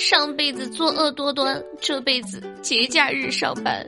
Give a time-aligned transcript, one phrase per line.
[0.00, 3.86] 上辈子作恶多端，这辈子节假日上班。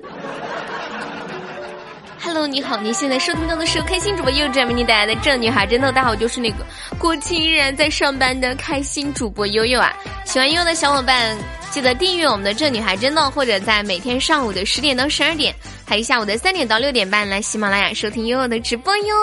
[2.21, 6.67] Hello，你好，你现在收听到的是开心主播柚子为你带来的这女孩真的，大家好，我就是那个
[6.98, 9.90] 国庆依然在上班的开心主播悠悠啊。
[10.26, 11.35] 喜欢悠悠的小伙伴，
[11.71, 15.54] 记得订阅我们的这女孩真的，或者在每天上午的十点到十二点，
[15.87, 19.15] 还有下午的三点到六点半来喜马拉雅收听悠悠的直播哟。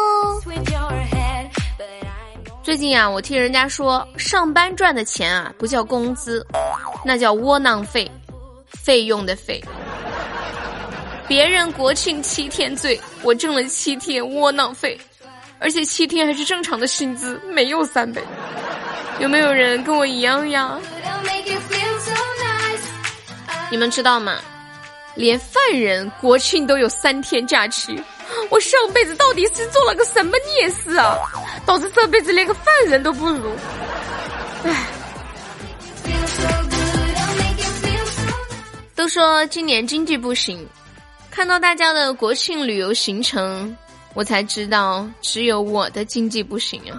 [2.62, 6.46] 最近啊，我听人家说，上班赚的钱啊，不叫工资，
[7.04, 8.10] 那叫窝囊费，
[8.68, 9.64] 费用的费。
[11.28, 15.00] 别人国庆七天醉，我挣了七天窝囊费，
[15.58, 18.22] 而且七天还是正常的薪资，没有三倍。
[19.20, 20.78] 有没有人跟我一样呀？
[23.72, 24.36] 你们知道吗？
[25.16, 28.02] 连犯人国庆都有三天假期，
[28.50, 31.18] 我上辈子到底是做了个什么孽事啊？
[31.66, 33.52] 导致这辈子连个犯人都不如。
[34.64, 34.88] 唉，
[38.96, 40.68] 都说今年经济不行。
[41.32, 43.76] 看到大家的国庆旅游行程，
[44.14, 46.98] 我才知道只有我的经济不行啊！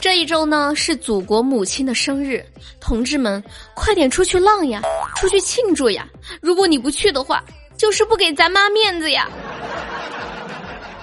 [0.00, 2.44] 这一周呢是祖国母亲的生日，
[2.80, 3.42] 同志们
[3.74, 4.80] 快点出去浪呀，
[5.16, 6.06] 出去庆祝呀！
[6.44, 7.42] 如果你不去的话，
[7.74, 9.26] 就是不给咱妈面子呀！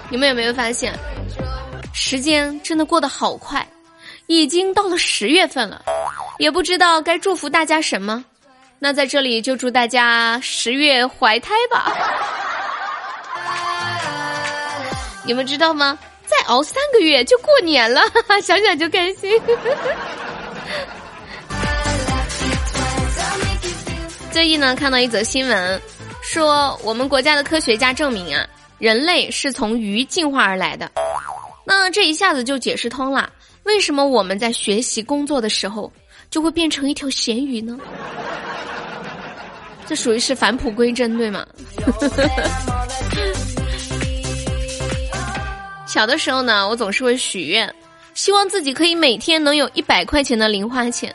[0.08, 0.94] 你们有没有发现，
[1.92, 3.66] 时间真的过得好快，
[4.28, 5.82] 已经到了十月份了，
[6.38, 8.24] 也不知道该祝福大家什么。
[8.78, 11.92] 那在这里就祝大家十月怀胎吧！
[15.24, 15.98] 你们知道吗？
[16.24, 18.00] 再熬三个月就过年了，
[18.40, 19.28] 想想就开心。
[24.32, 25.80] 最近呢，看到一则新闻，
[26.22, 30.90] 说我们国家的科学家证明啊，人类是从鱼进化而来的。
[31.66, 33.30] 那这一下子就解释通了，
[33.64, 35.92] 为什么我们在学习工作的时候
[36.30, 37.78] 就会变成一条咸鱼呢？
[39.86, 41.46] 这属于是返璞归真，对吗？
[45.86, 47.70] 小的时候呢，我总是会许愿，
[48.14, 51.14] 希望自己可以每天能有一百块钱的零花钱。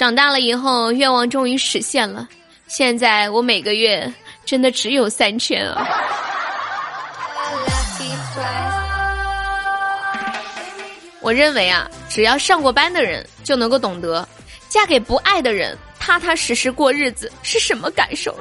[0.00, 2.26] 长大了以后，愿望终于实现了。
[2.66, 4.10] 现在我每个月
[4.46, 5.86] 真的只有三千啊！
[11.20, 14.26] 我认为啊，只要上过班的人就能够懂得，
[14.70, 15.76] 嫁给不爱的人。
[15.98, 18.34] 踏踏实实过日子是什么感受？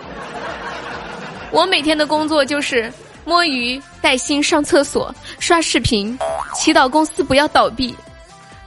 [1.52, 2.90] 我每天的工作就是
[3.26, 6.18] 摸鱼、带薪上厕所、刷视频、
[6.56, 7.94] 祈祷公司不要倒闭；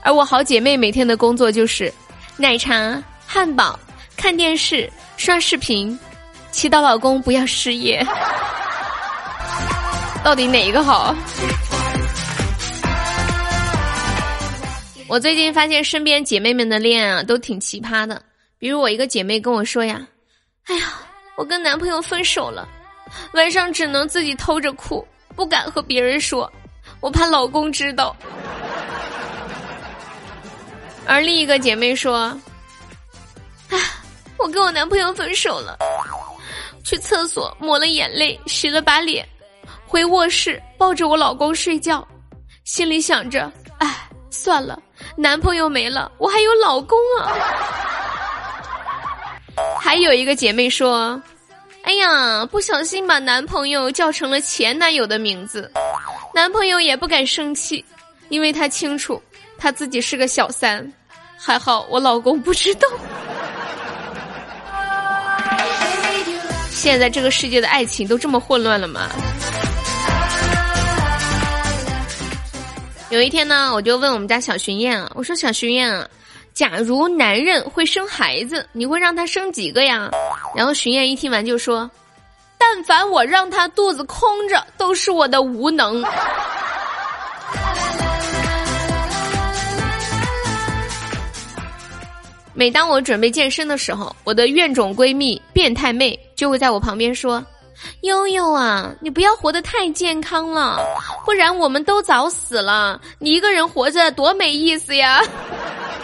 [0.03, 1.91] 而我好姐妹每天的工作就是
[2.35, 3.79] 奶茶、汉堡、
[4.17, 5.97] 看电视、刷视频、
[6.51, 8.03] 祈祷老公不要失业。
[10.23, 11.15] 到底哪一个好？
[15.07, 18.19] 我最近发现身边姐妹们的恋爱啊，都挺奇葩的。
[18.57, 20.01] 比如我一个姐妹跟我说呀
[20.65, 20.93] ：“哎呀，
[21.35, 22.67] 我跟男朋友分手了，
[23.33, 25.05] 晚上只能自己偷着哭，
[25.35, 26.51] 不敢和别人说，
[26.99, 28.15] 我怕老公知道。”
[31.05, 32.37] 而另一个姐妹说
[33.69, 33.77] ：“哎，
[34.37, 35.77] 我跟我男朋友分手了，
[36.83, 39.27] 去厕所抹了眼泪，洗了把脸，
[39.85, 42.07] 回卧室抱着我老公睡觉，
[42.63, 44.81] 心里想着：哎，算了，
[45.15, 47.31] 男朋友没了，我还有老公啊。
[49.79, 51.21] ”还有一个姐妹说
[51.83, 55.71] ：“哎呀，不小心把男朋友叫成了前男友的名字，
[56.33, 57.85] 男朋友也不敢生气，
[58.29, 59.21] 因为他清楚
[59.57, 60.91] 他自己是个小三，
[61.37, 62.87] 还好我老公不知道。
[66.69, 69.07] ”现在这个世界的爱情都这么混乱了吗？
[73.09, 76.07] 有一天呢，我就问我们家小巡燕啊，我说小巡燕啊。
[76.53, 80.11] 假如男人会生孩子，你会让他生几个呀？
[80.55, 81.89] 然后巡燕一听完就说
[82.59, 86.03] ：“但凡我让他肚子空着，都是我的无能。”
[92.55, 97.43] 每当我准备健身的时候，我的怨种闺蜜变态妹就会在我旁边说
[98.01, 100.79] ：“悠悠啊，你不要活得太健康了，
[101.25, 103.01] 不然我们都早死了。
[103.17, 105.23] 你一个人活着多没意思呀！”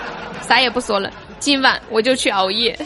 [0.48, 2.78] 啥也不说了，今晚我就去熬夜。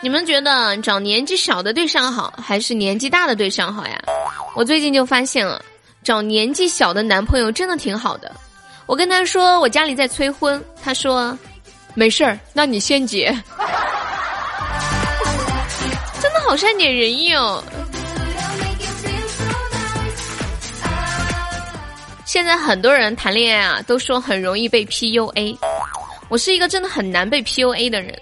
[0.00, 4.02] 你们觉得找年纪小的对象好，还是年纪大的对象好呀？
[4.56, 5.62] 我最近就发现了，
[6.02, 8.34] 找年纪小的男朋友真的挺好的。
[8.92, 11.34] 我跟他说我家里在催婚，他说
[11.94, 13.28] 没事儿，那你先结。
[16.20, 17.64] 真的好善解人意哦。
[22.26, 25.56] 现在很多人谈恋爱啊，都说很容易被 PUA。
[26.28, 28.14] 我是一个真的很难被 PUA 的人，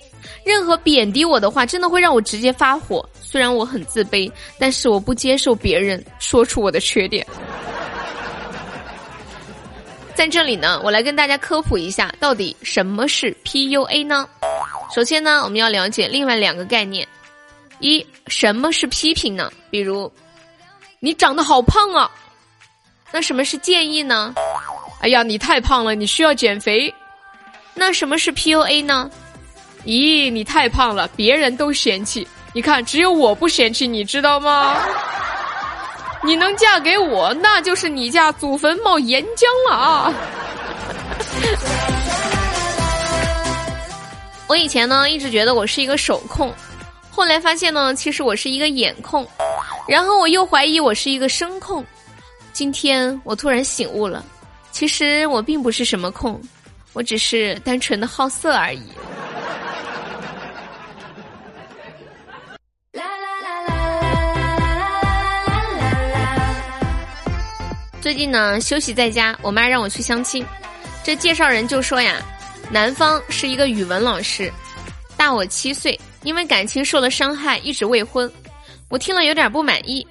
[0.45, 3.05] 任何贬低我的话，真的会让我直接发火。
[3.21, 7.27] 虽然我很自卑，但是我不接受别人说出我的缺点。
[10.21, 14.29] 在这里呢，我来跟大家科普一下，到底什么是 PUA 呢？
[14.95, 17.09] 首先呢，我们要了解另外两个概念：
[17.79, 19.51] 一，什么是批评呢？
[19.71, 20.13] 比如，
[20.99, 22.11] 你长得好胖啊。
[23.11, 24.35] 那什么是建议呢？
[25.01, 26.95] 哎呀，你太胖了，你需要减肥。
[27.73, 29.11] 那什么是 PUA 呢？
[29.87, 34.77] 咦，你太胖了，别人都嫌弃，你看只有我不嫌弃，你知道吗？
[36.23, 40.13] 你能嫁给我，那就是你家祖坟冒岩浆了啊！
[44.47, 46.53] 我以前呢一直觉得我是一个手控，
[47.11, 49.27] 后来发现呢，其实我是一个眼控，
[49.89, 51.85] 然后我又怀疑我是一个声控。
[52.53, 54.23] 今天我突然醒悟了，
[54.73, 56.41] 其实我并不是什么控，
[56.93, 58.83] 我只是单纯的好色而已。
[68.01, 70.45] 最近呢，休息在家，我妈让我去相亲，
[71.05, 72.17] 这介绍人就说呀，
[72.71, 74.51] 男方是一个语文老师，
[75.19, 78.31] 大我七岁，因为感情受了伤害，一直未婚。
[78.89, 80.07] 我听了有点不满意。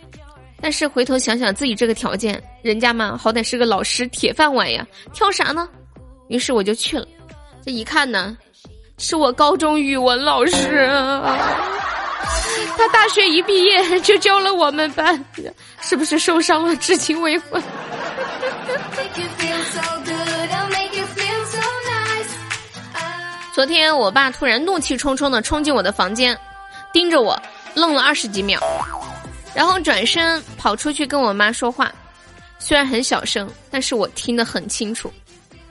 [0.62, 5.68] 但是回头想想自己这个条件，人家嘛好歹是个老师铁饭碗呀，挑啥呢？
[6.28, 7.08] 于是我就去了。
[7.66, 8.38] 这一看呢，
[9.00, 10.88] 是我高中语文老师，
[12.78, 15.26] 他大学一毕业就教了我们班，
[15.82, 17.60] 是不是受伤了，至今未婚？
[23.60, 26.40] 昨天我爸突然怒气冲冲的冲进我的房间，
[26.94, 27.38] 盯着我，
[27.74, 28.58] 愣了二十几秒。
[29.54, 31.92] 然后转身跑出去跟我妈说话，
[32.58, 35.12] 虽然很小声，但是我听得很清楚。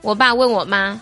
[0.03, 1.01] 我爸问我妈：“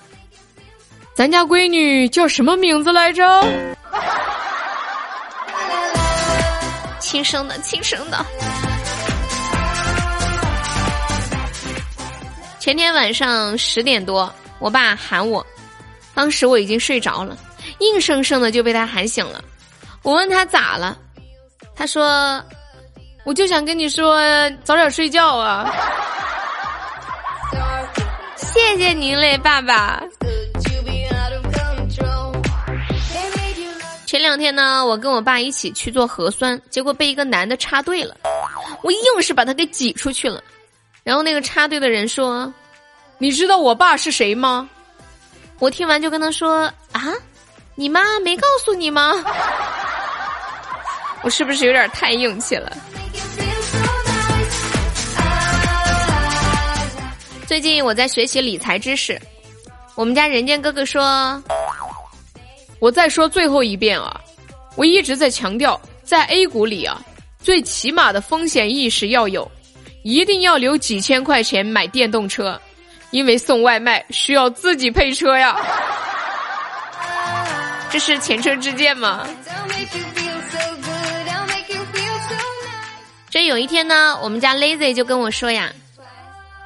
[1.12, 3.44] 咱家闺女叫什么名字来着？”
[7.02, 8.24] 亲生的，亲生的。
[12.60, 15.44] 前天晚上十点多，我爸喊我，
[16.16, 17.38] 当时我已经睡着了，
[17.78, 19.44] 硬生生的就被他喊醒了。
[20.02, 20.98] 我问他咋了，
[21.76, 22.42] 他说。
[23.26, 24.22] 我就想跟你说
[24.62, 25.68] 早点睡觉啊！
[28.36, 30.00] 谢谢您嘞，爸爸。
[34.06, 38.16] 前两天呢，我跟我爸一起去做核酸，结果被一个男的插队了，
[38.84, 40.40] 我硬是把他给挤出去了。
[41.02, 42.54] 然后那个插队的人说
[43.18, 44.70] ：“你知道我爸是谁吗？”
[45.58, 47.12] 我听完就跟他说：“啊，
[47.74, 49.12] 你妈没告诉你吗？”
[51.22, 52.76] 我是不是有点太硬气了？
[57.46, 59.20] 最近我在学习理财知识，
[59.94, 61.42] 我们家人间哥哥说
[62.78, 64.20] ：“我再说最后一遍啊！
[64.76, 67.00] 我一直在强调，在 A 股里啊，
[67.40, 69.50] 最起码的风险意识要有，
[70.02, 72.60] 一定要留几千块钱买电动车，
[73.16, 75.56] 因为送外卖需要自己配车呀。
[77.90, 79.26] ”这是前车之鉴吗？
[83.30, 85.72] 这有一天呢，我们家 Lazy 就跟我说呀。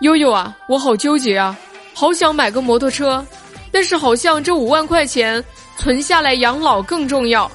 [0.01, 1.57] 悠悠啊，我好纠结啊，
[1.95, 3.25] 好想买个摩托车，
[3.71, 5.45] 但是好像这五万块钱
[5.77, 7.49] 存下来养老更重要。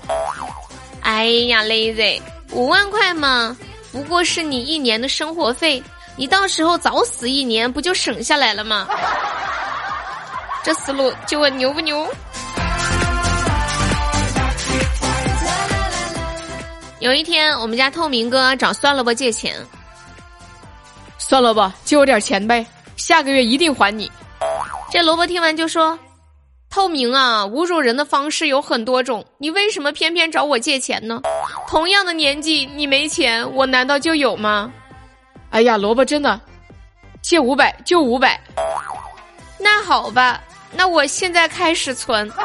[1.02, 2.22] 哎呀，Lazy，
[2.52, 3.58] 五万块嘛，
[3.92, 5.84] 不过是你一年的生活费，
[6.18, 8.88] 你到时候早死一年不就省下来了吗？
[10.64, 12.08] 这思路就问牛不牛？
[17.00, 19.56] 有一天，我们家透明哥找酸萝卜借钱。
[21.18, 24.12] 算了吧，借我点钱呗，下个月一定还你。
[24.90, 26.00] 这萝卜听完就说
[26.72, 31.22] ：“透明啊，侮辱人的方式有很多种，你为什么偏偏找我借钱呢？
[31.68, 34.72] 同样的年纪，你没钱，我难道就有吗？”
[35.56, 36.38] 哎呀，萝卜真的，
[37.22, 38.38] 借五百就五百。
[39.58, 40.44] 那好吧，
[40.74, 42.30] 那我现在开始存。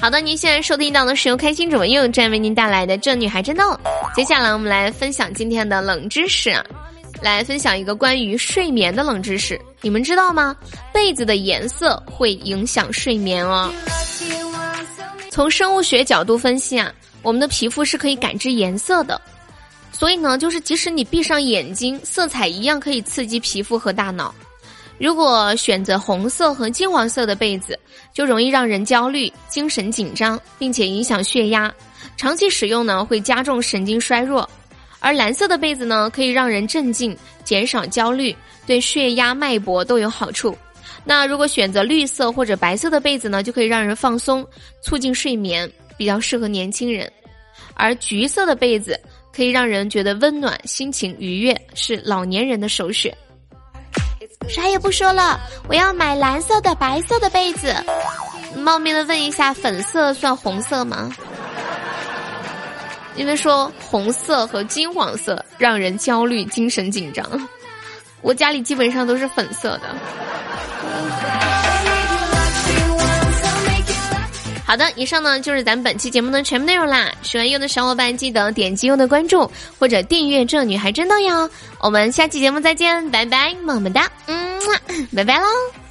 [0.00, 3.72] 好的，您现在收听到的是由开心主播悠悠站为您带来的《这女孩真逗》。
[4.14, 6.54] 接下来我们来分享今天的冷知识，
[7.20, 9.60] 来分享一个关于睡眠的冷知识。
[9.80, 10.54] 你们知道吗？
[10.92, 13.68] 被子的颜色会影响睡眠哦。
[15.28, 16.92] 从生物学角度分析啊，
[17.24, 19.20] 我们的皮肤是可以感知颜色的，
[19.90, 24.32] 所以呢，就是即使你闭上眼睛，色彩一样可以刺激皮肤和大脑。
[24.98, 27.76] 如果选择红色和金黄色的被子，
[28.12, 31.74] 就容易让人焦虑、精神紧张，并且影响血压。
[32.16, 34.48] 长期使用呢，会加重神经衰弱。
[35.00, 38.34] 而蓝色的被子呢，可以让人镇静，减少焦虑，
[38.66, 40.56] 对血压、脉搏都有好处。
[41.04, 44.46] 那如果选择绿色或者白色的被子呢，就可以让人放松，
[44.80, 47.10] 促进睡眠，比较适合年轻人。
[47.74, 48.98] 而橘色的被子
[49.32, 53.16] 可以让人觉得温暖，心情愉悦，是老年人的首选。
[54.48, 57.74] 啥也不说了，我要买蓝色的、白色的被子。
[58.56, 61.10] 冒昧的问一下，粉色算红色吗？
[63.16, 67.24] 因为说红色和金黄色让人焦虑、精神紧张。
[68.22, 71.43] 我家里基本上都是粉色的。
[74.66, 77.12] 好的，以上呢就是咱们本期节目的全部内容啦。
[77.22, 81.48] 喜欢优的小伙伴记得点击优的关注或者订阅，这女孩真的哟。
[81.80, 84.58] 我们下期节目再见，拜拜，么么哒，嗯，
[85.14, 85.83] 拜拜喽。